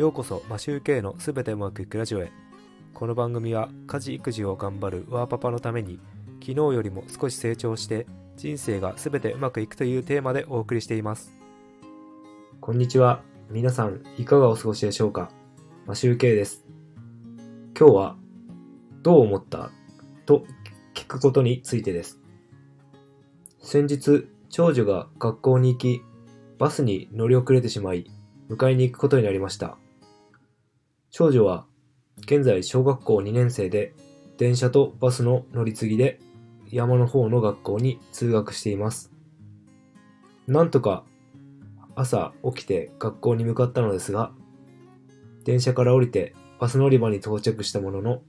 [0.00, 2.32] ようこそマシューケイのすべてうまくいくラジオへ。
[2.94, 6.00] この番組は家事育児を頑張るワーパパのために
[6.40, 11.34] 昨日よりも少し成長して人生がすべてうまくいくというテーマでお送りしています。
[12.62, 13.20] こんにちは。
[13.50, 15.30] 皆さんいかがお過ごしでしょうか？
[15.84, 16.64] マシューケイです。
[17.78, 18.16] 今日は
[19.02, 19.70] どう思った？
[20.24, 20.46] と
[20.94, 22.18] 聞くことについてです。
[23.60, 26.00] 先日長女が学校に行き
[26.56, 28.10] バスに乗り遅れてしまい
[28.48, 29.76] 迎えに行くことになりました。
[31.10, 31.66] 長女は
[32.18, 33.94] 現在小学校2年生で
[34.38, 36.20] 電車とバスの乗り継ぎで
[36.70, 39.12] 山の方の学校に通学しています。
[40.46, 41.04] なんとか
[41.96, 44.30] 朝起きて学校に向かったのですが
[45.44, 48.22] 電車から降りてバス乗り場に到着したものの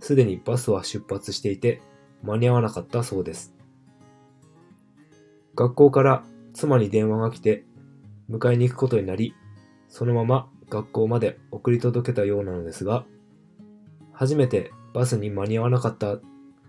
[0.00, 1.82] すでにバスは出発していて
[2.22, 3.54] 間に合わなかったそうです。
[5.54, 7.64] 学校から妻に電話が来て
[8.30, 9.34] 迎えに行くことになり
[9.88, 13.04] そのまま学校まで送り届けたようなのですが
[14.12, 16.18] 初めてバスに間に合わなかった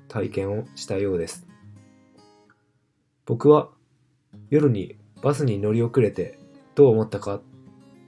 [0.07, 1.47] 体験をしたようです。
[3.25, 3.69] 僕は
[4.49, 6.39] 夜にバスに乗り遅れて
[6.75, 7.41] どう思ったか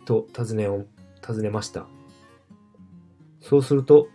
[0.05, 0.85] と尋ねを
[1.21, 1.87] 尋ねました。
[3.41, 4.07] そうすると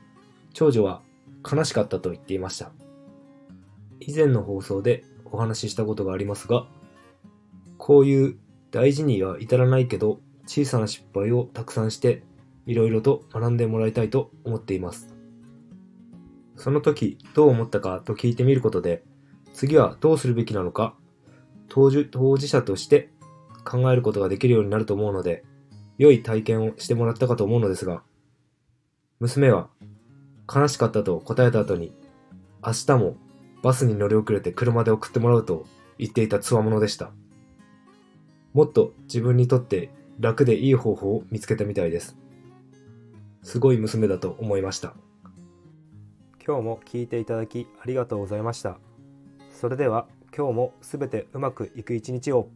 [0.52, 1.02] 長女は
[1.50, 2.72] 悲しかったと言っていました。
[4.00, 6.66] 以前の放送でお話ししたことがありますが
[7.78, 8.36] こういう
[8.70, 12.22] 大事には至らないけど小さな失敗をたくさんして
[12.66, 15.14] いろいろと学んでもらいたいと思っています。
[16.56, 19.02] その時どう思ったかと聞いてみることで
[19.52, 20.94] 次はどうするべきなのか
[21.68, 23.10] 当事当事者として
[23.64, 25.44] 考えることができるようになると思うので
[25.98, 28.02] 良い体験をしてもらったかと思うのですが
[29.18, 29.70] 娘は
[30.52, 31.92] 悲しかったと答えた後に
[32.64, 33.16] 明日も
[33.62, 35.66] バスに乗り遅れて車で送ってもらうと
[35.98, 37.12] 言っていた強者でした。
[38.52, 39.90] もっと自分にとって
[40.22, 42.16] 楽でいい方法を見つけたみたいです。
[43.42, 44.94] すごい娘だと思いました。
[46.46, 48.78] 今日も聞いていただきありがとうございました。
[49.50, 52.48] それでは今日もすべてうまくいく一日を。